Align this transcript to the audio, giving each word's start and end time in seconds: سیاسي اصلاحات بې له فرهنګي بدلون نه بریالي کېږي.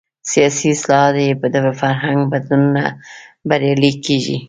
سیاسي 0.31 0.65
اصلاحات 0.75 1.13
بې 1.39 1.47
له 1.65 1.71
فرهنګي 1.81 2.27
بدلون 2.31 2.63
نه 2.75 2.83
بریالي 3.47 3.91
کېږي. 4.05 4.37